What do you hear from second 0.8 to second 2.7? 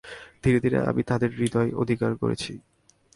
আমি তাদের হৃদয় অধিকার করেছি।